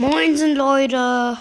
Moinsen 0.00 0.54
Leute, 0.54 1.36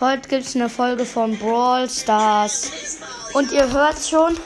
heute 0.00 0.28
gibt 0.28 0.44
es 0.44 0.56
eine 0.56 0.68
Folge 0.68 1.06
von 1.06 1.38
Brawl 1.38 1.88
Stars. 1.88 2.98
Und 3.34 3.52
ihr 3.52 3.70
hört 3.70 4.04
schon, 4.04 4.36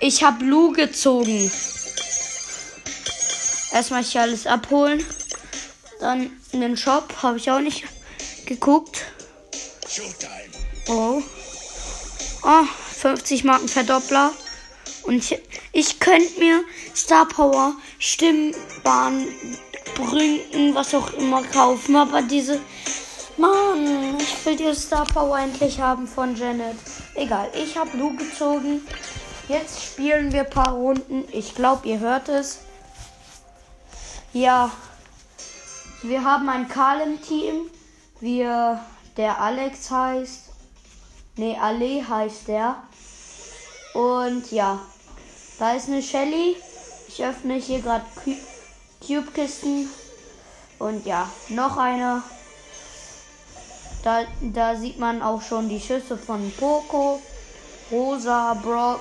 ich 0.00 0.22
habe 0.22 0.44
Lu 0.44 0.70
gezogen. 0.70 1.50
Erstmal 3.72 4.02
hier 4.02 4.20
alles 4.20 4.46
abholen, 4.46 5.02
dann 5.98 6.30
in 6.52 6.60
den 6.60 6.76
Shop. 6.76 7.22
Habe 7.22 7.38
ich 7.38 7.50
auch 7.50 7.60
nicht 7.60 7.84
geguckt. 8.44 9.06
Oh, 10.88 11.22
oh 12.42 12.64
50 12.98 13.44
Marken 13.44 13.68
Verdoppler. 13.68 14.30
Und 15.04 15.14
ich, 15.14 15.38
ich 15.72 16.00
könnte 16.00 16.38
mir 16.38 16.62
Star 16.94 17.26
Power 17.26 17.76
Stimmbahn 17.98 19.26
Brünken, 19.94 20.74
was 20.74 20.94
auch 20.94 21.12
immer 21.14 21.42
kaufen. 21.42 21.96
Aber 21.96 22.22
diese. 22.22 22.60
Mann, 23.36 24.18
ich 24.18 24.44
will 24.44 24.56
die 24.56 24.74
Star 24.74 25.06
Power 25.06 25.38
endlich 25.38 25.80
haben 25.80 26.06
von 26.06 26.36
Janet. 26.36 26.76
Egal, 27.14 27.50
ich 27.54 27.76
habe 27.76 27.96
Lu 27.96 28.14
gezogen. 28.14 28.82
Jetzt 29.48 29.82
spielen 29.82 30.32
wir 30.32 30.42
ein 30.42 30.50
paar 30.50 30.72
Runden. 30.72 31.24
Ich 31.32 31.54
glaube, 31.54 31.88
ihr 31.88 31.98
hört 31.98 32.28
es. 32.28 32.60
Ja. 34.32 34.70
Wir 36.02 36.24
haben 36.24 36.48
einen 36.48 36.68
Karl 36.68 37.00
im 37.00 37.22
Team. 37.22 37.70
Wir, 38.20 38.80
der 39.16 39.40
Alex 39.40 39.90
heißt. 39.90 40.50
Ne, 41.36 41.58
Ale 41.60 42.06
heißt 42.08 42.48
der. 42.48 42.76
Und 43.94 44.52
ja. 44.52 44.78
Da 45.58 45.72
ist 45.72 45.88
eine 45.88 46.02
Shelly. 46.02 46.56
Ich 47.08 47.24
öffne 47.24 47.54
hier 47.54 47.80
gerade 47.80 48.04
Cube-Kisten. 49.06 49.88
Und 50.78 51.06
ja, 51.06 51.28
noch 51.48 51.76
eine. 51.76 52.22
Da, 54.02 54.24
da 54.40 54.76
sieht 54.76 54.98
man 54.98 55.22
auch 55.22 55.42
schon 55.42 55.68
die 55.68 55.80
Schüsse 55.80 56.16
von 56.16 56.52
Poco, 56.58 57.20
Rosa, 57.90 58.54
Brock 58.54 59.00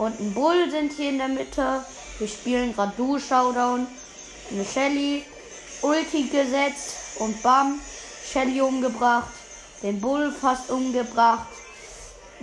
und 0.00 0.18
ein 0.18 0.32
Bull 0.32 0.70
sind 0.70 0.94
hier 0.94 1.10
in 1.10 1.18
der 1.18 1.28
Mitte. 1.28 1.84
Wir 2.18 2.26
spielen 2.26 2.74
gerade 2.74 2.94
Du 2.96 3.18
Showdown. 3.18 3.86
Eine 4.50 4.64
Shelly. 4.64 5.26
Ulti 5.82 6.22
gesetzt 6.22 6.96
und 7.18 7.42
bam. 7.42 7.78
Shelly 8.24 8.62
umgebracht. 8.62 9.28
Den 9.82 10.00
Bull 10.00 10.32
fast 10.32 10.70
umgebracht. 10.70 11.48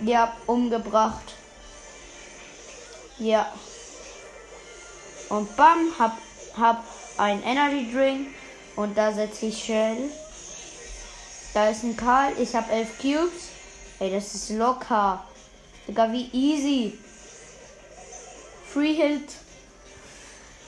Ja, 0.04 0.36
umgebracht. 0.46 1.34
Ja. 3.18 3.52
Und 5.30 5.56
bam, 5.56 5.92
hab 5.98 6.16
habe 6.58 6.80
ein 7.16 7.42
Energy 7.42 7.90
Drink 7.92 8.28
und 8.76 8.96
da 8.96 9.12
setze 9.12 9.46
ich 9.46 9.64
Shell. 9.64 10.10
Da 11.54 11.68
ist 11.68 11.82
ein 11.82 11.96
Karl, 11.96 12.32
ich 12.38 12.54
habe 12.54 12.70
elf 12.70 12.98
Cubes. 12.98 13.50
Ey, 14.00 14.12
das 14.12 14.34
ist 14.34 14.50
locker. 14.50 15.24
Sogar 15.86 16.12
wie 16.12 16.28
easy. 16.32 16.98
Free 18.72 18.94
Hit. 18.94 19.32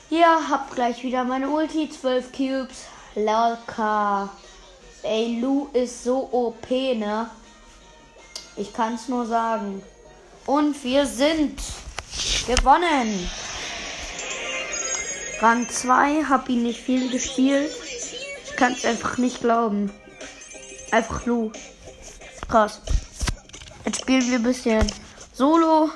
Ja, 0.09 0.41
hab 0.49 0.73
gleich 0.75 1.03
wieder 1.03 1.23
meine 1.23 1.49
Ulti. 1.49 1.89
12 1.89 2.31
Cubes. 2.31 2.85
Locker. 3.15 4.29
Ey, 5.03 5.39
Lu 5.39 5.69
ist 5.71 6.03
so 6.03 6.27
OP, 6.31 6.69
ne? 6.69 7.29
Ich 8.57 8.73
kann's 8.73 9.07
nur 9.07 9.25
sagen. 9.25 9.81
Und 10.45 10.83
wir 10.83 11.05
sind 11.05 11.61
gewonnen. 12.45 13.29
Rang 15.41 15.67
2, 15.67 16.25
hab 16.25 16.49
ihn 16.49 16.61
nicht 16.61 16.81
viel 16.81 17.09
gespielt. 17.09 17.71
Ich 18.45 18.55
kann 18.55 18.73
es 18.73 18.85
einfach 18.85 19.17
nicht 19.17 19.41
glauben. 19.41 19.91
Einfach 20.91 21.25
Lu. 21.25 21.51
Krass. 22.47 22.79
Jetzt 23.83 24.01
spielen 24.01 24.29
wir 24.29 24.35
ein 24.35 24.43
bisschen 24.43 24.85
Solo. 25.33 25.89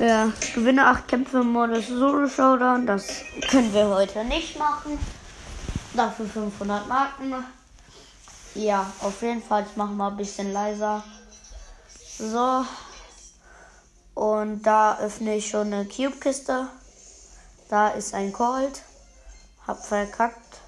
Ja, 0.00 0.32
gewinne 0.56 0.88
8 0.88 1.06
Kämpfe 1.06 1.38
im 1.38 1.52
Modus 1.52 1.86
Solo 1.86 2.28
Showdown. 2.28 2.84
Das 2.84 3.06
können 3.48 3.72
wir 3.72 3.86
heute 3.86 4.24
nicht 4.24 4.58
machen. 4.58 4.98
Dafür 5.94 6.26
500 6.26 6.88
Marken. 6.88 7.32
Ja, 8.56 8.92
auf 9.02 9.22
jeden 9.22 9.40
Fall. 9.42 9.64
Ich 9.70 9.76
mache 9.76 9.92
mal 9.92 10.10
ein 10.10 10.16
bisschen 10.16 10.52
leiser. 10.52 11.04
So. 12.18 12.64
Und 14.14 14.62
da 14.62 14.98
öffne 14.98 15.36
ich 15.36 15.48
schon 15.48 15.72
eine 15.72 15.84
Cube-Kiste. 15.84 16.66
Da 17.72 17.88
ist 17.88 18.12
ein 18.12 18.34
Colt. 18.34 18.82
Hab 19.66 19.82
verkackt. 19.82 20.60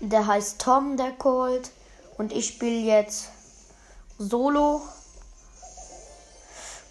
Der 0.00 0.26
heißt 0.26 0.60
Tom, 0.60 0.98
der 0.98 1.12
Colt. 1.12 1.70
Und 2.18 2.34
ich 2.34 2.48
spiele 2.48 2.80
jetzt 2.80 3.30
Solo. 4.18 4.82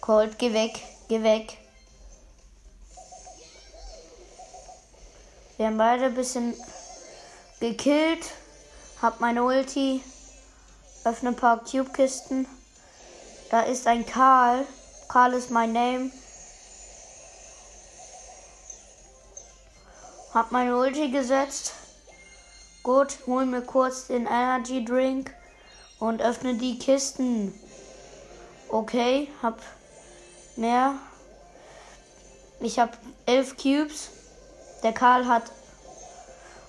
Colt, 0.00 0.40
geh 0.40 0.52
weg, 0.52 0.82
geh 1.06 1.22
weg. 1.22 1.56
Wir 5.56 5.66
haben 5.66 5.78
beide 5.78 6.06
ein 6.06 6.14
bisschen 6.16 6.52
gekillt. 7.60 8.32
Hab 9.00 9.20
meine 9.20 9.44
Ulti. 9.44 10.02
Öffne 11.04 11.28
ein 11.28 11.36
paar 11.36 11.62
Cube-Kisten. 11.62 12.48
Da 13.52 13.60
ist 13.60 13.86
ein 13.86 14.04
Karl. 14.04 14.66
Karl 15.06 15.32
ist 15.34 15.52
mein 15.52 15.72
Name. 15.72 16.10
Hab 20.36 20.52
meine 20.52 20.76
Ulti 20.76 21.10
gesetzt. 21.10 21.72
Gut, 22.82 23.20
hol 23.26 23.46
mir 23.46 23.62
kurz 23.62 24.08
den 24.08 24.26
Energy 24.26 24.84
Drink 24.84 25.34
und 25.98 26.20
öffne 26.20 26.56
die 26.56 26.78
Kisten. 26.78 27.58
Okay, 28.68 29.28
hab 29.40 29.62
mehr. 30.56 30.96
Ich 32.60 32.78
hab 32.78 32.98
elf 33.24 33.56
Cubes. 33.56 34.10
Der 34.82 34.92
Karl 34.92 35.26
hat. 35.26 35.44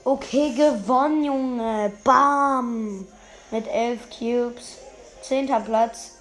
Okay, 0.06 0.54
gewonnen, 0.54 1.26
Junge. 1.26 1.92
Bam. 2.06 3.06
Mit 3.52 3.68
elf 3.68 4.10
Cubes. 4.18 4.78
Zehnter 5.22 5.60
Platz. 5.60 6.12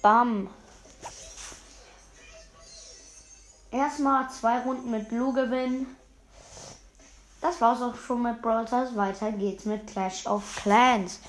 Bam. 0.00 0.48
Erstmal 3.70 4.30
zwei 4.30 4.60
Runden 4.60 4.90
mit 4.90 5.10
Blue 5.10 5.34
gewinnen. 5.34 5.98
Das 7.40 7.60
war's 7.60 7.80
auch 7.80 7.94
schon 7.98 8.22
mit 8.22 8.42
Brawl 8.42 8.66
Stars. 8.66 8.94
Weiter 8.96 9.32
geht's 9.32 9.64
mit 9.64 9.86
Clash 9.86 10.26
of 10.26 10.60
Clans. 10.62 11.20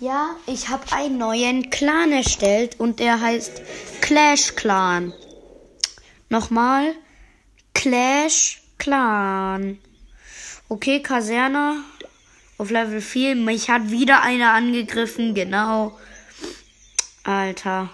Ja, 0.00 0.30
ich 0.46 0.68
habe 0.70 0.90
einen 0.92 1.18
neuen 1.18 1.68
Clan 1.68 2.12
erstellt 2.12 2.80
und 2.80 2.98
der 3.00 3.20
heißt 3.20 3.60
Clash 4.00 4.54
Clan. 4.56 5.12
Nochmal 6.30 6.94
Clash 7.74 8.62
Clan. 8.78 9.78
Okay, 10.70 11.02
Kaserne 11.02 11.82
auf 12.56 12.70
Level 12.70 13.02
4. 13.02 13.36
Mich 13.36 13.68
hat 13.68 13.90
wieder 13.90 14.22
einer 14.22 14.52
angegriffen, 14.52 15.34
genau. 15.34 15.98
Alter, 17.24 17.90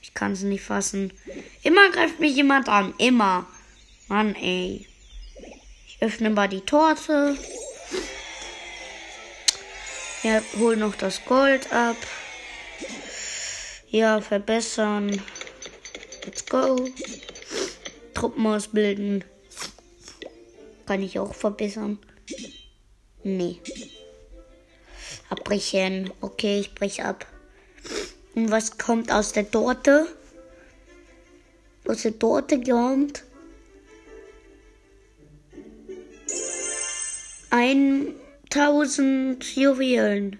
ich 0.00 0.14
kann 0.14 0.32
es 0.32 0.42
nicht 0.42 0.62
fassen. 0.62 1.12
Immer 1.64 1.90
greift 1.90 2.20
mich 2.20 2.36
jemand 2.36 2.68
an, 2.68 2.94
immer. 2.98 3.46
Mann, 4.06 4.36
ey. 4.36 4.86
Öffne 6.00 6.30
mal 6.30 6.48
die 6.48 6.60
Torte. 6.60 7.36
Ja, 10.22 10.42
hol 10.58 10.76
noch 10.76 10.94
das 10.94 11.24
Gold 11.24 11.72
ab. 11.72 11.96
Ja, 13.88 14.20
verbessern. 14.20 15.20
Let's 16.24 16.46
go. 16.46 16.88
Truppen 18.14 18.46
ausbilden. 18.46 19.24
Kann 20.86 21.02
ich 21.02 21.18
auch 21.18 21.34
verbessern? 21.34 21.98
Nee. 23.24 23.60
Abbrechen. 25.30 26.12
Okay, 26.20 26.60
ich 26.60 26.74
brech 26.74 27.02
ab. 27.02 27.26
Und 28.34 28.50
was 28.50 28.78
kommt 28.78 29.10
aus 29.10 29.32
der 29.32 29.50
Torte? 29.50 30.06
Aus 31.86 32.02
der 32.02 32.18
Torte 32.18 32.60
kommt 32.60 33.24
1000 37.58 39.56
Juwelen. 39.56 40.38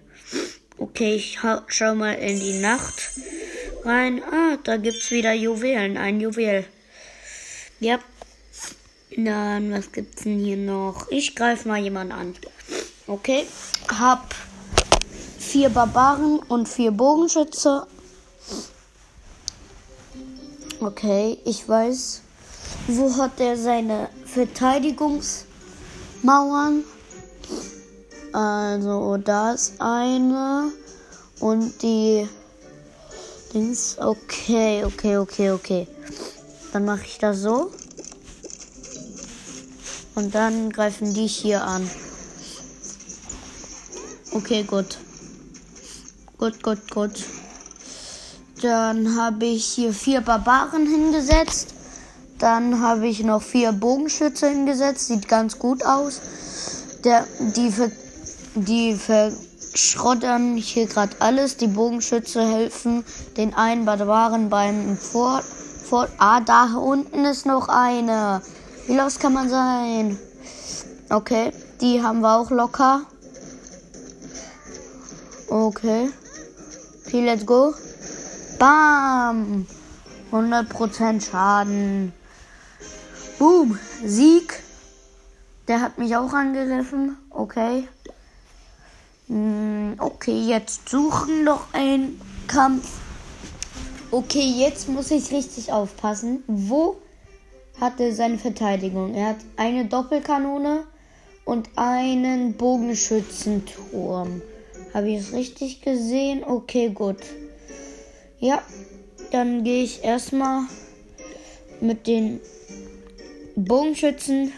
Okay, 0.77 1.15
ich 1.15 1.39
schau 1.67 1.95
mal 1.95 2.13
in 2.13 2.39
die 2.39 2.59
Nacht 2.59 3.09
rein. 3.83 4.23
Ah, 4.23 4.57
da 4.63 4.77
gibt's 4.77 5.11
wieder 5.11 5.33
Juwelen. 5.33 5.97
Ein 5.97 6.21
Juwel. 6.21 6.65
Ja. 7.81 7.99
Dann, 9.17 9.73
was 9.73 9.91
gibt's 9.91 10.23
denn 10.23 10.39
hier 10.39 10.55
noch? 10.55 11.11
Ich 11.11 11.35
greife 11.35 11.67
mal 11.67 11.79
jemanden 11.79 12.13
an. 12.13 12.35
Okay. 13.07 13.45
Hab 13.89 14.33
vier 15.37 15.67
Barbaren 15.69 16.39
und 16.39 16.69
vier 16.69 16.91
Bogenschütze. 16.91 17.85
Okay, 20.79 21.37
ich 21.43 21.67
weiß. 21.67 22.21
Wo 22.87 23.17
hat 23.17 23.41
er 23.41 23.57
seine 23.57 24.07
Verteidigungsmauern? 24.25 26.85
Also, 28.33 29.17
da 29.17 29.53
ist 29.53 29.73
eine. 29.79 30.71
Und 31.39 31.81
die 31.81 32.27
Dings. 33.53 33.97
Okay, 33.99 34.83
okay, 34.85 35.17
okay, 35.17 35.51
okay. 35.51 35.87
Dann 36.71 36.85
mache 36.85 37.05
ich 37.05 37.17
das 37.17 37.39
so. 37.39 37.71
Und 40.15 40.35
dann 40.35 40.69
greifen 40.69 41.13
die 41.13 41.27
hier 41.27 41.63
an. 41.63 41.89
Okay, 44.31 44.63
gut. 44.63 44.99
Gut, 46.37 46.61
gut, 46.61 46.91
gut. 46.91 47.25
Dann 48.61 49.15
habe 49.15 49.45
ich 49.45 49.65
hier 49.65 49.93
vier 49.93 50.21
Barbaren 50.21 50.85
hingesetzt. 50.85 51.73
Dann 52.37 52.81
habe 52.81 53.07
ich 53.07 53.23
noch 53.23 53.41
vier 53.41 53.71
Bogenschütze 53.71 54.49
hingesetzt. 54.49 55.07
Sieht 55.07 55.27
ganz 55.27 55.57
gut 55.57 55.85
aus. 55.85 56.21
Der, 57.03 57.25
die, 57.39 57.73
die 58.55 58.95
verschrottern 58.95 60.55
hier 60.57 60.87
gerade 60.87 61.15
alles. 61.19 61.57
Die 61.57 61.67
Bogenschütze 61.67 62.41
helfen 62.45 63.03
den 63.37 63.53
einen 63.53 63.85
Barbaren 63.85 64.49
beim 64.49 64.97
Fort. 64.97 65.43
Fort. 65.43 66.09
Ah, 66.17 66.39
da 66.39 66.75
unten 66.75 67.25
ist 67.25 67.45
noch 67.45 67.67
eine. 67.67 68.41
Wie 68.87 68.95
los 68.95 69.19
kann 69.19 69.33
man 69.33 69.49
sein? 69.49 70.17
Okay, 71.09 71.51
die 71.81 72.01
haben 72.01 72.21
wir 72.21 72.37
auch 72.37 72.51
locker. 72.51 73.01
Okay. 75.47 76.09
Okay, 77.05 77.25
let's 77.25 77.45
go. 77.45 77.73
Bam! 78.59 79.65
100% 80.31 81.27
Schaden. 81.27 82.13
Boom! 83.39 83.79
Sieg. 84.05 84.61
Der 85.67 85.81
hat 85.81 85.97
mich 85.97 86.15
auch 86.15 86.33
angegriffen. 86.33 87.17
Okay. 87.31 87.87
Hm, 89.29 89.95
okay, 89.99 90.41
jetzt 90.47 90.89
suchen 90.89 91.43
noch 91.43 91.71
einen 91.73 92.19
Kampf. 92.47 92.89
Okay, 94.09 94.53
jetzt 94.57 94.89
muss 94.89 95.11
ich 95.11 95.31
richtig 95.31 95.71
aufpassen. 95.71 96.43
Wo 96.47 96.97
hat 97.79 97.99
er 97.99 98.13
seine 98.13 98.39
Verteidigung? 98.39 99.13
Er 99.13 99.29
hat 99.29 99.37
eine 99.55 99.85
Doppelkanone 99.85 100.83
und 101.45 101.69
einen 101.75 102.53
Bogenschützenturm. 102.53 104.41
Habe 104.95 105.09
ich 105.11 105.19
es 105.19 105.33
richtig 105.33 105.81
gesehen? 105.81 106.43
Okay, 106.43 106.89
gut. 106.89 107.17
Ja, 108.39 108.63
dann 109.31 109.63
gehe 109.63 109.83
ich 109.83 110.03
erstmal 110.03 110.63
mit 111.81 112.07
den 112.07 112.39
Bogenschützen 113.55 114.51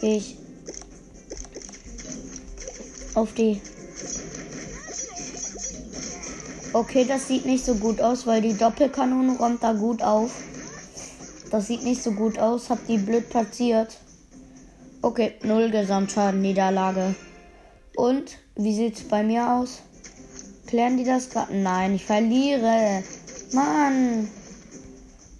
gehe 0.00 0.16
ich 0.16 0.39
auf 3.14 3.32
die. 3.34 3.60
Okay, 6.72 7.04
das 7.04 7.26
sieht 7.26 7.46
nicht 7.46 7.64
so 7.64 7.74
gut 7.74 8.00
aus, 8.00 8.26
weil 8.26 8.42
die 8.42 8.56
Doppelkanone 8.56 9.36
räumt 9.38 9.62
da 9.62 9.72
gut 9.72 10.02
auf. 10.02 10.30
Das 11.50 11.66
sieht 11.66 11.82
nicht 11.82 12.02
so 12.02 12.12
gut 12.12 12.38
aus. 12.38 12.70
Hab 12.70 12.86
die 12.86 12.98
blöd 12.98 13.28
platziert. 13.28 13.98
Okay, 15.02 15.34
null 15.42 15.70
Gesamtschaden, 15.70 16.40
Niederlage. 16.40 17.14
Und 17.96 18.38
wie 18.54 18.74
sieht's 18.74 19.02
bei 19.02 19.22
mir 19.22 19.50
aus? 19.50 19.80
Klären 20.66 20.96
die 20.96 21.04
das 21.04 21.30
gerade? 21.30 21.56
Nein, 21.56 21.96
ich 21.96 22.04
verliere. 22.04 23.02
Mann. 23.52 24.28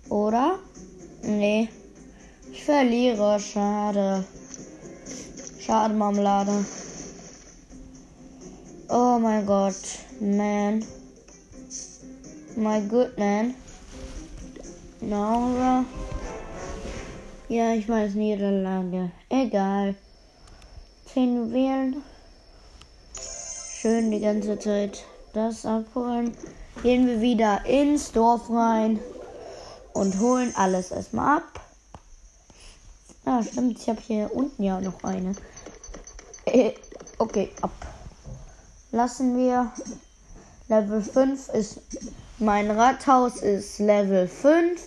Oder? 0.09 0.59
Nee. 1.23 1.69
Ich 2.51 2.65
verliere. 2.65 3.39
Schade. 3.39 4.25
Schade, 5.61 5.95
Marmelade. 5.95 6.65
Oh 8.91 9.19
mein 9.19 9.47
Gott. 9.47 9.75
Man. 10.21 10.85
My 12.57 12.81
good 12.81 13.17
man. 13.17 13.55
No, 15.01 15.85
Ja, 17.49 17.73
ich 17.73 17.89
weiß 17.89 18.15
Niederlage. 18.15 19.11
Egal. 19.29 19.95
10 21.07 21.53
wählen 21.53 22.03
schön 23.81 24.11
die 24.11 24.21
ganze 24.21 24.59
Zeit 24.59 25.05
das 25.33 25.65
abholen. 25.65 26.37
Gehen 26.83 27.07
wir 27.07 27.21
wieder 27.23 27.65
ins 27.65 28.13
Dorf 28.13 28.51
rein 28.51 29.01
und 29.95 30.21
holen 30.21 30.53
alles 30.55 30.91
erstmal 30.91 31.39
ab. 31.39 31.61
Ah, 33.25 33.43
stimmt, 33.43 33.79
ich 33.79 33.89
habe 33.89 34.01
hier 34.07 34.31
unten 34.35 34.63
ja 34.63 34.81
noch 34.81 35.03
eine. 35.03 35.35
Äh, 36.45 36.73
okay, 37.19 37.51
ab. 37.63 37.71
Lassen 38.93 39.37
wir. 39.37 39.73
Level 40.69 41.03
5 41.03 41.49
ist. 41.51 41.81
Mein 42.39 42.71
Rathaus 42.71 43.43
ist 43.43 43.79
Level 43.79 44.29
5. 44.29 44.81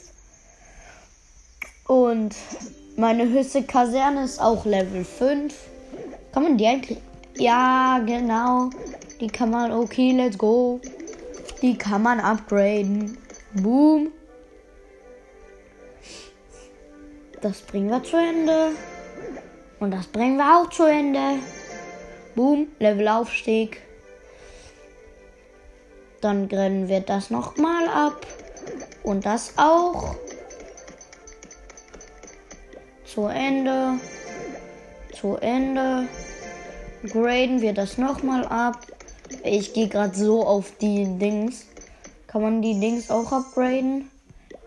Und 1.88 2.36
meine 2.96 3.28
höchste 3.28 3.64
Kaserne 3.64 4.24
ist 4.24 4.40
auch 4.40 4.66
Level 4.66 5.04
5. 5.04 5.54
Kann 6.32 6.44
man 6.44 6.58
die 6.58 6.66
eigentlich 6.66 7.00
ja, 7.36 8.00
genau. 8.06 8.70
Die 9.20 9.28
kann 9.28 9.50
man, 9.50 9.72
okay, 9.72 10.12
let's 10.12 10.38
go. 10.38 10.80
Die 11.62 11.78
kann 11.78 12.04
man 12.04 12.20
upgraden. 12.20 13.18
Boom. 13.54 14.12
Das 17.42 17.62
bringen 17.62 17.90
wir 17.90 18.04
zu 18.04 18.18
Ende. 18.18 18.72
Und 19.80 19.92
das 19.92 20.08
bringen 20.08 20.38
wir 20.38 20.60
auch 20.60 20.70
zu 20.70 20.84
Ende. 20.84 21.40
Boom, 22.36 22.68
Levelaufstieg. 22.80 23.82
Dann 26.24 26.48
grennen 26.48 26.88
wir 26.88 27.02
das 27.02 27.30
nochmal 27.30 27.86
ab. 27.90 28.26
Und 29.04 29.26
das 29.26 29.52
auch. 29.58 30.16
Zu 33.04 33.26
Ende. 33.26 34.00
Zu 35.14 35.36
Ende 35.36 36.08
graden 37.06 37.62
wir 37.62 37.74
das 37.74 37.98
nochmal 37.98 38.46
ab. 38.46 38.80
Ich 39.44 39.74
gehe 39.74 39.90
gerade 39.90 40.16
so 40.16 40.46
auf 40.46 40.72
die 40.80 41.04
Dings. 41.20 41.66
Kann 42.28 42.42
man 42.42 42.62
die 42.62 42.80
Dings 42.80 43.10
auch 43.10 43.30
upgraden? 43.34 44.10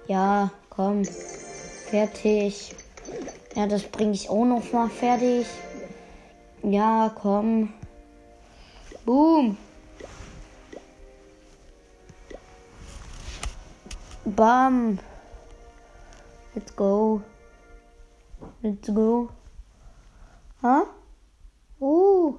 Ja, 0.08 0.50
komm. 0.68 1.04
Fertig. 1.88 2.74
Ja, 3.54 3.66
das 3.66 3.82
bringe 3.84 4.12
ich 4.12 4.28
auch 4.28 4.44
noch 4.44 4.70
mal 4.74 4.90
fertig. 4.90 5.46
Ja, 6.62 7.10
komm. 7.18 7.72
Boom. 9.06 9.56
Bam. 14.36 14.98
Let's 16.54 16.76
go. 16.76 17.22
Let's 18.62 18.88
go. 18.92 19.30
Huh? 20.60 20.84
Uh. 21.80 22.34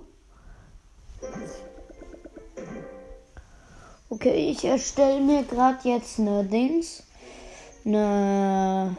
Okay, 4.10 4.51
ich 4.51 4.63
erstelle 4.63 5.22
mir 5.22 5.42
gerade 5.42 5.89
jetzt 5.89 6.20
eine 6.20 6.44
Dings. 6.44 7.01
Eine. 7.84 8.96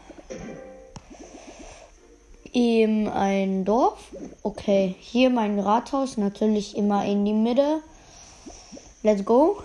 Eben 2.51 3.07
ein 3.07 3.63
Dorf. 3.63 4.13
Okay, 4.43 4.95
hier 4.99 5.29
mein 5.29 5.57
Rathaus. 5.57 6.17
Natürlich 6.17 6.75
immer 6.75 7.05
in 7.05 7.23
die 7.23 7.33
Mitte. 7.33 7.81
Let's 9.03 9.23
go. 9.23 9.63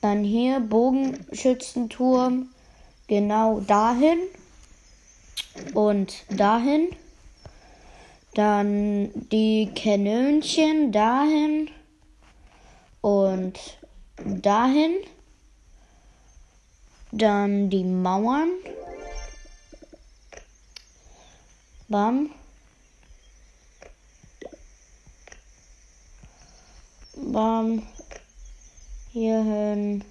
Dann 0.00 0.24
hier 0.24 0.60
Bogenschützenturm. 0.60 2.48
Genau 3.06 3.60
dahin. 3.60 4.18
Und 5.74 6.24
dahin. 6.30 6.88
Dann 8.34 9.10
die 9.30 9.70
Kanönchen 9.74 10.92
dahin 10.92 11.68
und 13.00 13.58
dahin. 14.24 14.94
Dann 17.12 17.68
die 17.70 17.84
Mauern. 17.84 18.50
Bam. 21.88 22.30
Bam. 27.16 27.82
Hierhin. 29.12 30.04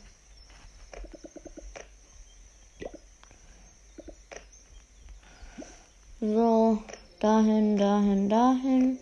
So 6.19 6.83
dahin, 7.21 7.77
dahin, 7.77 8.27
dahin 8.27 8.99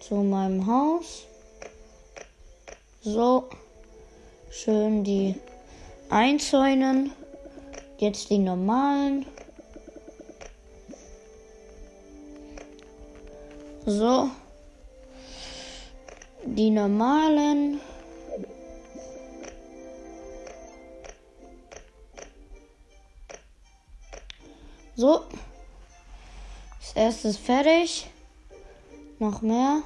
zu 0.00 0.14
meinem 0.16 0.64
Haus. 0.66 1.24
So, 3.02 3.48
schön 4.50 5.02
die 5.02 5.34
einzäunen. 6.10 7.10
Jetzt 7.98 8.30
die 8.30 8.38
normalen. 8.38 9.26
So. 13.84 14.30
die 16.46 16.70
normalen. 16.70 17.80
So. 24.96 25.24
Das 26.80 26.92
erste 26.94 27.28
ist 27.28 27.38
fertig. 27.38 28.10
Noch 29.18 29.42
mehr. 29.42 29.82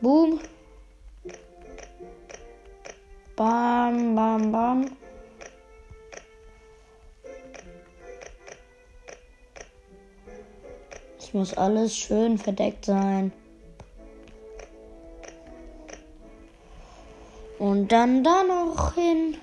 Boom. 0.00 0.40
Bam, 3.36 4.14
bam, 4.14 4.52
bam. 4.52 4.96
Es 11.18 11.32
muss 11.32 11.54
alles 11.54 11.96
schön 11.96 12.38
verdeckt 12.38 12.84
sein. 12.84 13.32
Und 17.58 17.88
dann 17.92 18.24
da 18.24 18.42
noch 18.42 18.94
hin. 18.94 19.36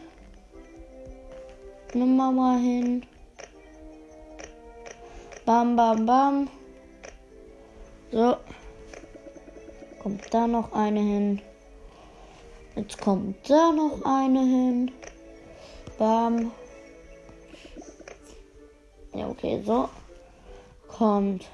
Eine 1.93 2.05
Mauer 2.05 2.57
hin. 2.57 3.05
Bam, 5.51 5.75
bam, 5.75 6.05
bam. 6.05 6.49
So. 8.09 8.37
Kommt 10.01 10.33
da 10.33 10.47
noch 10.47 10.71
eine 10.71 11.01
hin. 11.01 11.41
Jetzt 12.77 13.01
kommt 13.01 13.49
da 13.49 13.73
noch 13.73 13.99
eine 14.05 14.39
hin. 14.39 14.91
Bam. 15.97 16.53
Ja, 19.13 19.27
okay, 19.27 19.61
so. 19.65 19.89
Kommt. 20.87 21.49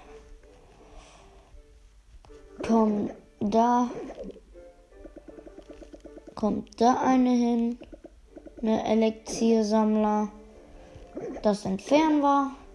Kommt 2.67 3.13
da. 3.39 3.89
Kommt 6.35 6.79
da 6.79 7.01
eine 7.01 7.31
hin. 7.31 7.79
Eine 8.61 8.85
Elixiersammler. 8.91 10.29
Das 11.41 11.65
entfernen 11.65 12.21
wir. 12.21 12.66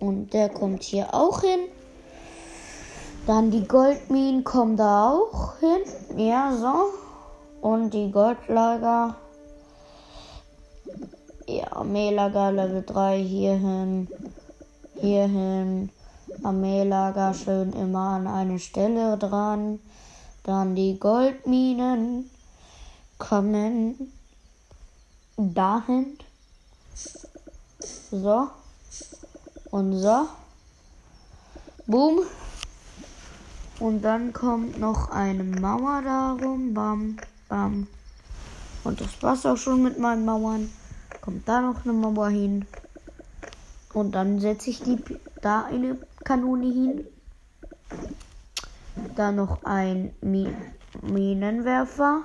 Und 0.00 0.32
der 0.32 0.48
kommt 0.48 0.82
hier 0.82 1.12
auch 1.12 1.40
hin. 1.40 1.60
Dann 3.26 3.50
die 3.50 3.66
Goldminen 3.66 4.44
kommen 4.44 4.76
da 4.76 5.10
auch 5.12 5.58
hin. 5.58 5.82
Ja, 6.16 6.56
so. 6.56 6.92
Und 7.60 7.90
die 7.90 8.10
Goldlager. 8.10 9.16
Ja, 11.46 11.72
Armeelager 11.72 12.52
Level 12.52 12.82
3 12.86 13.18
hier 13.18 13.54
hin. 13.54 14.08
Hier 15.00 15.26
hin. 15.26 15.90
Armeelager 16.42 17.34
schön 17.34 17.72
immer 17.72 18.10
an 18.16 18.26
eine 18.26 18.58
Stelle 18.58 19.18
dran. 19.18 19.80
Dann 20.44 20.74
die 20.74 20.98
Goldminen 20.98 22.30
kommen 23.18 24.12
dahin. 25.36 26.16
So. 28.10 28.48
So. 29.70 30.28
Boom. 31.86 32.20
Und 33.78 34.02
dann 34.02 34.32
kommt 34.32 34.78
noch 34.78 35.10
eine 35.10 35.44
Mauer 35.44 36.00
darum. 36.02 36.72
Bam, 36.72 37.18
bam. 37.48 37.86
Und 38.84 39.00
das 39.00 39.22
war's 39.22 39.44
auch 39.44 39.56
schon 39.56 39.82
mit 39.82 39.98
meinen 39.98 40.24
Mauern. 40.24 40.72
Kommt 41.20 41.46
da 41.46 41.60
noch 41.60 41.84
eine 41.84 41.92
Mauer 41.92 42.30
hin. 42.30 42.64
Und 43.92 44.12
dann 44.12 44.40
setze 44.40 44.70
ich 44.70 44.80
die 44.80 44.98
da 45.42 45.66
eine 45.66 45.98
Kanone 46.24 46.66
hin. 46.66 47.06
Dann 49.16 49.36
noch 49.36 49.64
ein 49.64 50.14
Mi 50.22 50.48
Minenwerfer. 51.02 52.22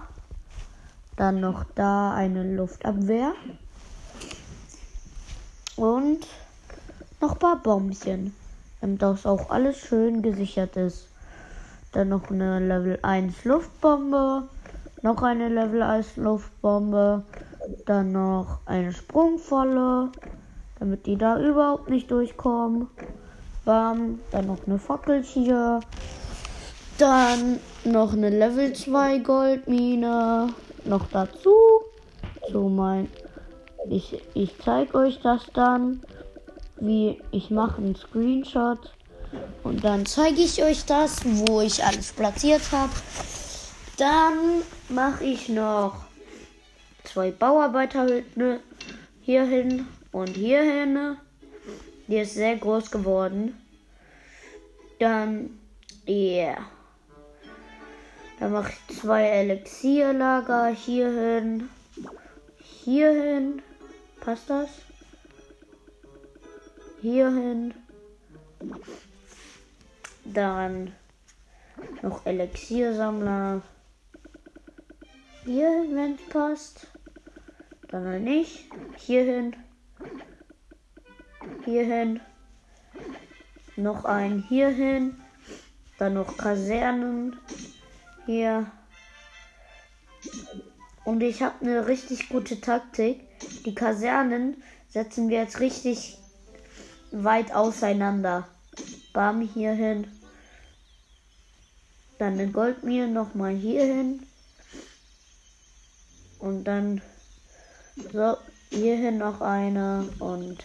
Dann 1.18 1.42
noch 1.42 1.66
da 1.76 2.14
eine 2.14 2.56
Luftabwehr. 2.56 3.34
Und 5.76 6.26
noch 7.24 7.42
ein 7.42 7.62
paar. 7.62 7.82
Damit 8.82 9.02
das 9.02 9.26
auch 9.26 9.50
alles 9.50 9.78
schön 9.78 10.22
gesichert 10.22 10.76
ist. 10.76 11.08
Dann 11.94 12.10
noch 12.10 12.30
eine 12.30 12.60
Level 12.60 13.00
1 13.02 13.46
Luftbombe. 13.46 14.44
Noch 15.02 15.22
eine 15.22 15.48
Level 15.48 15.82
1 15.82 16.18
Luftbombe. 16.18 17.24
Dann 17.86 18.12
noch 18.12 18.60
eine 18.66 18.92
Sprungvolle. 18.92 20.12
Damit 20.80 21.06
die 21.06 21.18
da 21.18 21.40
überhaupt 21.40 21.90
nicht 21.90 22.12
durchkommen. 22.12 22.88
Bam. 23.64 24.20
Dann 24.32 24.48
noch 24.48 24.68
eine 24.68 24.78
Fackel 24.78 25.24
hier. 25.24 25.80
Dann 26.98 27.60
noch 27.86 28.12
eine 28.12 28.32
Level 28.32 28.74
2 28.74 29.20
Goldmine. 29.20 30.50
Noch 30.84 31.08
dazu. 31.08 31.56
So 32.52 32.68
mein. 32.68 33.08
Ich, 33.90 34.22
ich 34.34 34.58
zeige 34.60 34.96
euch 34.96 35.22
das 35.22 35.46
dann. 35.54 36.02
Wie 36.78 37.22
ich 37.32 37.50
mache 37.50 37.82
einen 37.82 37.96
Screenshot. 37.96 38.94
Und 39.64 39.84
dann 39.84 40.06
zeige 40.06 40.42
ich 40.42 40.64
euch 40.64 40.86
das, 40.86 41.22
wo 41.26 41.62
ich 41.62 41.84
alles 41.84 42.12
platziert 42.12 42.72
habe. 42.72 42.92
Dann 43.98 44.62
mache 44.90 45.24
ich 45.24 45.50
noch 45.50 46.06
zwei 47.04 47.32
Bauarbeiterhütten 47.32 48.60
hier 49.22 49.46
hin 49.46 49.88
und 50.12 50.30
hier 50.30 50.62
hin. 50.62 51.18
Die 52.08 52.18
ist 52.18 52.34
sehr 52.34 52.58
groß 52.58 52.92
geworden. 52.92 53.58
Dann. 55.00 55.60
Yeah. 56.08 56.58
Dann 58.40 58.52
mache 58.52 58.74
ich 58.90 58.98
zwei 59.00 59.24
Elixierlager 59.24 60.68
hier 60.68 61.10
hin. 61.10 61.70
Hier 62.84 63.12
hin. 63.12 63.62
Passt 64.20 64.50
das? 64.50 64.70
Hier 67.04 67.30
hin. 67.32 67.74
Dann 70.24 70.94
noch 72.02 72.26
Elixiersammler. 72.26 73.62
Hier 75.44 75.70
hin, 75.70 75.96
wenn 75.96 76.16
es 76.16 76.22
passt. 76.30 76.88
Dann 77.90 78.08
halt 78.08 78.24
nicht. 78.24 78.70
Hier 78.96 79.26
hin. 79.26 79.54
Hier 81.66 81.84
hin. 81.84 82.22
Noch 83.76 84.06
ein 84.06 84.42
hier 84.48 84.70
hin. 84.70 85.20
Dann 86.00 86.14
noch 86.14 86.38
Kasernen. 86.38 87.36
Hier. 88.26 88.72
Und 91.04 91.22
ich 91.22 91.44
habe 91.44 91.66
eine 91.66 91.86
richtig 91.86 92.30
gute 92.30 92.62
Taktik. 92.62 93.26
Die 93.66 93.76
Kasernen 93.76 94.64
setzen 94.88 95.28
wir 95.28 95.40
jetzt 95.40 95.60
richtig 95.60 96.23
weit 97.14 97.54
auseinander. 97.54 98.48
Bam 99.14 99.42
hier 99.42 99.74
hin. 99.74 100.08
Dann 102.18 102.34
eine 102.34 102.52
Goldmine 102.52 103.08
nochmal 103.08 103.54
hier 103.54 103.86
hin. 103.86 104.26
Und 106.40 106.66
dann 106.66 107.02
so 108.12 108.38
hierhin 108.70 109.20
noch 109.20 109.40
eine 109.40 110.10
und 110.20 110.58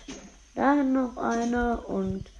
dahin 0.54 0.92
noch 0.94 1.16
eine 1.18 1.80
und 1.82 2.30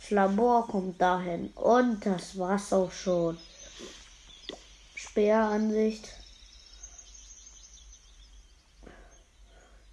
das 0.00 0.10
Labor 0.10 0.66
kommt 0.68 1.00
dahin. 1.00 1.48
Und 1.54 2.04
das 2.04 2.38
war's 2.38 2.72
auch 2.72 2.92
schon. 2.92 3.38
Speeransicht. 4.94 6.08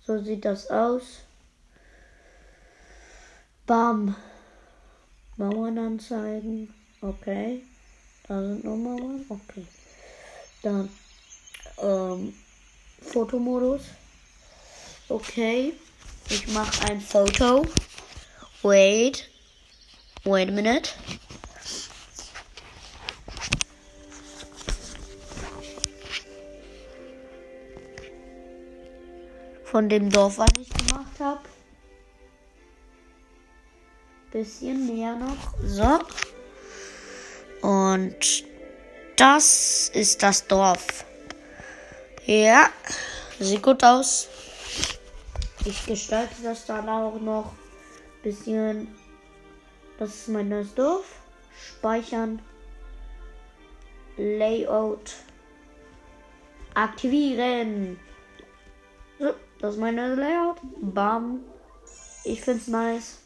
So 0.06 0.22
sieht 0.22 0.46
das 0.46 0.70
aus. 0.70 1.25
Bam. 3.66 4.16
Mauern 5.38 5.80
anzeigen. 5.80 6.72
Okay. 7.02 7.64
Da 8.28 8.40
sind 8.40 8.64
noch 8.64 8.76
Mauern. 8.76 9.26
Okay. 9.28 9.66
Dann 10.62 10.90
ähm, 11.82 12.34
Fotomodus. 13.02 13.82
Okay. 15.10 15.74
Ich 16.30 16.48
mache 16.50 16.92
ein 16.92 17.02
Foto. 17.02 17.66
Wait. 18.62 19.30
Wait 20.26 20.50
a 20.50 20.52
minute. 20.52 20.92
Von 29.64 29.90
dem 29.90 30.12
Dorf, 30.12 30.38
was 30.38 30.50
ich 30.60 30.70
gemacht 30.70 31.20
habe 31.20 31.55
bisschen 34.36 34.86
näher 34.88 35.16
noch. 35.16 35.54
So. 35.66 36.00
Und 37.66 38.44
das 39.16 39.90
ist 39.94 40.22
das 40.22 40.46
Dorf. 40.46 41.06
Ja, 42.26 42.70
sieht 43.40 43.64
gut 43.64 43.82
aus. 43.82 44.28
Ich 45.64 45.86
gestalte 45.86 46.36
das 46.44 46.66
dann 46.66 46.90
auch 46.90 47.18
noch 47.22 47.54
ein 47.54 48.24
bisschen. 48.24 48.96
Das 49.98 50.10
ist 50.10 50.28
mein 50.28 50.50
neues 50.50 50.76
Dorf. 50.76 51.06
Speichern. 51.58 52.42
Layout 54.18 55.14
aktivieren. 56.74 57.98
So, 59.18 59.34
das 59.60 59.76
ist 59.76 59.80
meine 59.80 60.14
Layout. 60.16 60.58
Bam. 60.82 61.40
Ich 62.26 62.42
find's 62.42 62.68
nice. 62.68 63.25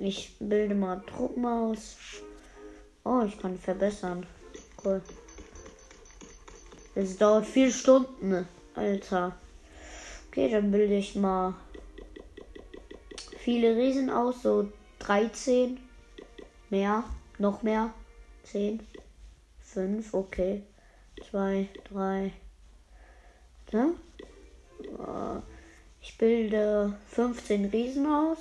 Ich 0.00 0.36
bilde 0.38 0.76
mal 0.76 1.02
Truppen 1.02 1.44
aus. 1.44 1.96
Oh, 3.04 3.22
ich 3.26 3.36
kann 3.40 3.58
verbessern. 3.58 4.24
Cool. 4.84 5.02
Es 6.94 7.16
dauert 7.16 7.46
vier 7.46 7.72
Stunden, 7.72 8.46
Alter. 8.76 9.36
Okay, 10.28 10.50
dann 10.50 10.70
bilde 10.70 10.94
ich 10.94 11.16
mal 11.16 11.54
viele 13.38 13.76
Riesen 13.76 14.08
aus, 14.08 14.42
so 14.42 14.70
13. 15.00 15.78
Mehr, 16.70 17.02
noch 17.38 17.62
mehr. 17.62 17.92
10, 18.44 18.80
5, 19.60 20.14
okay. 20.14 20.62
2, 21.30 21.68
3. 21.92 22.32
Ne? 23.72 23.94
Ich 26.00 26.16
bilde 26.18 26.96
15 27.08 27.64
Riesen 27.66 28.06
aus. 28.06 28.38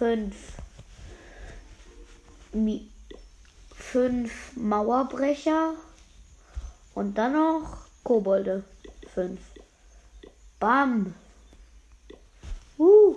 5 0.00 0.34
fünf 3.74 4.56
Mauerbrecher 4.56 5.74
und 6.94 7.18
dann 7.18 7.34
noch 7.34 7.84
Kobolde. 8.02 8.64
Fünf. 9.12 9.40
Bam. 10.58 11.14
Uh. 12.78 13.16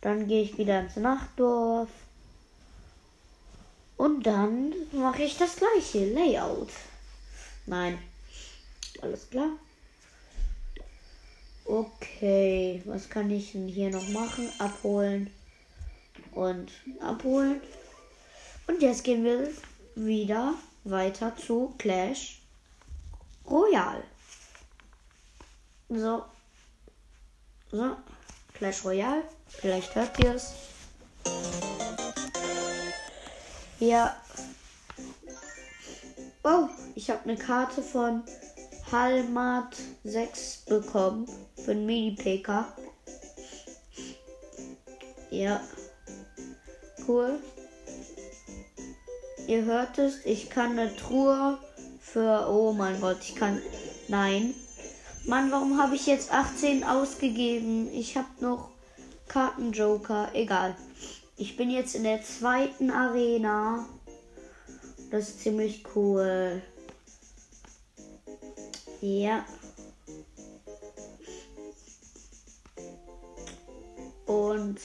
Dann 0.00 0.26
gehe 0.26 0.42
ich 0.42 0.58
wieder 0.58 0.80
ins 0.80 0.96
Nachtdorf. 0.96 1.90
Und 3.96 4.26
dann 4.26 4.74
mache 4.90 5.22
ich 5.22 5.38
das 5.38 5.54
gleiche 5.54 6.12
Layout. 6.12 6.70
Nein. 7.66 7.98
Alles 9.00 9.30
klar. 9.30 9.50
Okay, 11.64 12.82
was 12.84 13.08
kann 13.08 13.30
ich 13.30 13.52
denn 13.52 13.68
hier 13.68 13.90
noch 13.90 14.08
machen? 14.08 14.50
Abholen 14.58 15.30
und 16.36 16.70
abholen. 17.00 17.60
Und 18.66 18.82
jetzt 18.82 19.04
gehen 19.04 19.24
wir 19.24 19.48
wieder 19.94 20.54
weiter 20.84 21.34
zu 21.36 21.74
Clash 21.78 22.40
Royale. 23.48 24.04
So. 25.88 26.24
So. 27.70 27.96
Clash 28.54 28.84
Royale. 28.84 29.22
Vielleicht 29.48 29.94
hört 29.94 30.18
ihr 30.22 30.34
es. 30.34 30.52
Ja. 33.78 34.16
Oh, 36.42 36.68
ich 36.94 37.10
habe 37.10 37.22
eine 37.24 37.36
Karte 37.36 37.82
von 37.82 38.22
Halmat 38.90 39.76
6 40.04 40.64
bekommen. 40.66 41.28
Für 41.64 41.72
ein 41.72 41.86
Mini-PK. 41.86 42.66
Ja. 45.30 45.60
Cool. 47.06 47.38
Ihr 49.46 49.64
hört 49.64 49.98
es, 49.98 50.24
ich 50.24 50.50
kann 50.50 50.72
eine 50.72 50.94
Truhe 50.96 51.58
für. 52.00 52.48
Oh 52.50 52.72
mein 52.72 53.00
Gott, 53.00 53.18
ich 53.20 53.36
kann. 53.36 53.62
Nein. 54.08 54.54
Mann, 55.24 55.52
warum 55.52 55.80
habe 55.80 55.94
ich 55.94 56.06
jetzt 56.06 56.32
18 56.32 56.82
ausgegeben? 56.84 57.92
Ich 57.92 58.16
habe 58.16 58.28
noch 58.40 58.70
Kartenjoker. 59.28 60.30
Egal. 60.34 60.76
Ich 61.36 61.56
bin 61.56 61.70
jetzt 61.70 61.94
in 61.94 62.04
der 62.04 62.22
zweiten 62.22 62.90
Arena. 62.90 63.86
Das 65.10 65.28
ist 65.28 65.40
ziemlich 65.42 65.84
cool. 65.94 66.62
Ja. 69.00 69.44
Und 74.26 74.80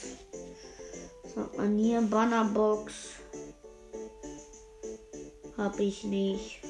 hat 1.36 1.56
man 1.56 1.78
hier? 1.78 2.00
Bannerbox. 2.02 2.92
Hab 5.56 5.78
ich 5.78 6.04
nicht. 6.04 6.60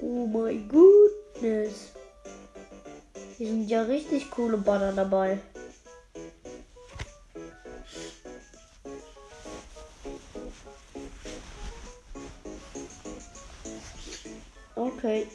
Oh 0.00 0.26
mein 0.26 0.68
goodness. 0.68 1.92
Hier 3.36 3.48
sind 3.48 3.68
ja 3.68 3.82
richtig 3.82 4.30
coole 4.30 4.58
Banner 4.58 4.92
dabei. 4.92 5.38
Okay. 14.76 15.26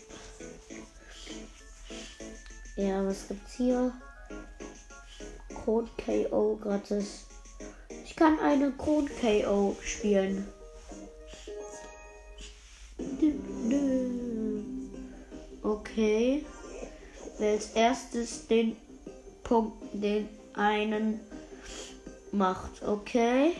Ja, 2.80 3.06
was 3.06 3.28
gibt's 3.28 3.56
hier? 3.58 3.92
Code 5.66 5.90
KO 5.98 6.56
gratis. 6.56 7.26
Ich 8.06 8.16
kann 8.16 8.40
eine 8.40 8.72
Code 8.72 9.12
KO 9.20 9.76
spielen. 9.84 10.48
Okay. 15.62 16.46
Wer 17.38 17.52
als 17.52 17.72
erstes 17.72 18.48
den 18.48 18.78
Punkt, 19.44 19.84
den 19.92 20.30
einen 20.54 21.20
macht. 22.32 22.82
Okay. 22.82 23.58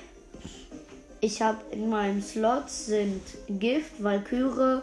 Ich 1.20 1.42
habe 1.42 1.60
in 1.72 1.90
meinem 1.90 2.22
Slot 2.22 2.70
sind 2.70 3.22
Gift, 3.50 4.02
Valkyrie, 4.02 4.82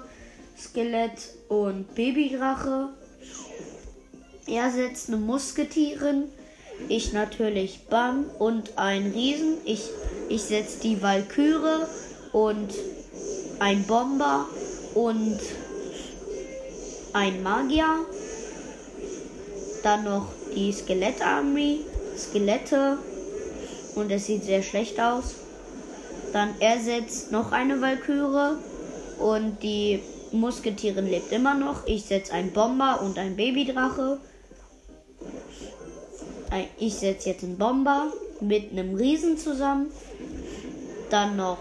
Skelett 0.58 1.30
und 1.48 1.94
Babydrache. 1.94 2.90
Er 4.46 4.70
setzt 4.70 5.08
eine 5.08 5.16
Musketierin 5.16 6.24
ich 6.88 7.12
natürlich 7.12 7.86
Bam 7.90 8.26
und 8.38 8.78
ein 8.78 9.10
Riesen. 9.12 9.58
Ich, 9.64 9.90
ich 10.28 10.42
setze 10.42 10.80
die 10.80 11.02
Valkyrie 11.02 11.86
und 12.32 12.68
ein 13.58 13.82
Bomber 13.84 14.46
und 14.94 15.38
ein 17.12 17.42
Magier. 17.42 17.88
Dann 19.82 20.04
noch 20.04 20.26
die 20.54 20.72
Skelettarmee, 20.72 21.80
Skelette. 22.16 22.98
Und 23.94 24.10
es 24.10 24.26
sieht 24.26 24.44
sehr 24.44 24.62
schlecht 24.62 25.00
aus. 25.00 25.34
Dann 26.32 26.50
er 26.60 26.78
setzt 26.78 27.32
noch 27.32 27.50
eine 27.52 27.80
Valkyrie 27.80 28.58
und 29.18 29.62
die 29.62 30.00
Musketierin 30.32 31.08
lebt 31.08 31.32
immer 31.32 31.54
noch. 31.54 31.86
Ich 31.86 32.04
setze 32.04 32.32
einen 32.32 32.52
Bomber 32.52 33.00
und 33.02 33.18
ein 33.18 33.36
Babydrache 33.36 34.20
ich 36.78 36.94
setze 36.94 37.30
jetzt 37.30 37.44
einen 37.44 37.58
Bomber 37.58 38.12
mit 38.40 38.72
einem 38.72 38.94
Riesen 38.94 39.38
zusammen. 39.38 39.90
Dann 41.10 41.36
noch 41.36 41.58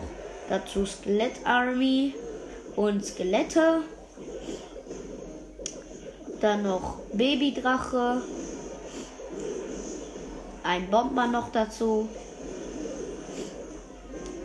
dazu 0.49 0.85
Skelett 0.85 1.33
Army 1.43 2.13
und 2.75 3.05
Skelette. 3.05 3.81
Dann 6.41 6.63
noch 6.63 6.97
Babydrache. 7.13 8.21
Ein 10.63 10.89
Bomber 10.89 11.27
noch 11.27 11.51
dazu. 11.51 12.09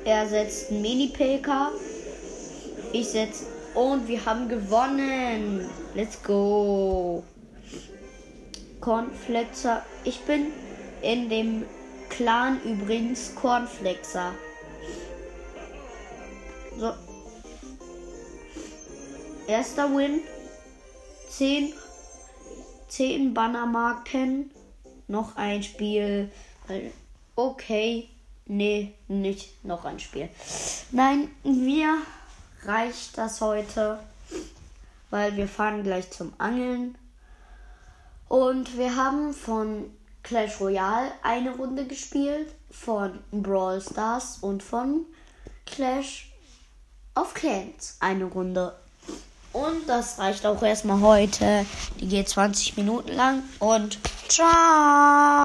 Er 0.04 0.28
setzt 0.28 0.70
einen 0.70 0.82
Mini-PK. 0.82 1.70
Ich 2.92 3.08
setze. 3.08 3.46
Und 3.74 4.08
wir 4.08 4.24
haben 4.24 4.48
gewonnen. 4.48 5.68
Let's 5.94 6.22
go. 6.22 7.22
Cornflexer. 8.80 9.84
Ich 10.04 10.20
bin 10.20 10.46
in 11.02 11.28
dem 11.28 11.64
Clan 12.08 12.60
übrigens 12.62 13.34
Cornflexer. 13.34 14.32
So. 16.78 16.92
Erster 19.46 19.94
Win. 19.94 20.20
10, 21.28 21.72
10 22.88 23.34
Bannermarken. 23.34 24.50
Noch 25.08 25.36
ein 25.36 25.62
Spiel. 25.62 26.30
Okay. 27.36 28.08
Nee, 28.46 28.94
nicht 29.06 29.64
noch 29.64 29.84
ein 29.84 30.00
Spiel. 30.00 30.28
Nein, 30.90 31.28
wir 31.44 31.98
reicht 32.64 33.16
das 33.16 33.40
heute. 33.40 34.00
Weil 35.10 35.36
wir 35.36 35.48
fahren 35.48 35.82
gleich 35.82 36.10
zum 36.10 36.32
Angeln. 36.38 36.96
Und 38.30 38.78
wir 38.78 38.94
haben 38.94 39.34
von 39.34 39.90
Clash 40.22 40.60
Royale 40.60 41.10
eine 41.24 41.50
Runde 41.50 41.84
gespielt, 41.84 42.46
von 42.70 43.18
Brawl 43.32 43.80
Stars 43.80 44.38
und 44.40 44.62
von 44.62 45.04
Clash 45.66 46.30
of 47.16 47.34
Clans 47.34 47.96
eine 47.98 48.26
Runde. 48.26 48.72
Und 49.52 49.88
das 49.88 50.20
reicht 50.20 50.46
auch 50.46 50.62
erstmal 50.62 51.00
heute. 51.00 51.66
Die 51.98 52.06
geht 52.06 52.28
20 52.28 52.76
Minuten 52.76 53.14
lang 53.14 53.42
und 53.58 53.98
Ciao. 54.28 54.46